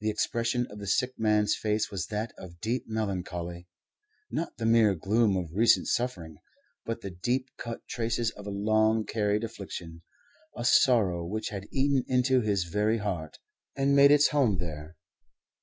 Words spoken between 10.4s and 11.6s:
a sorrow which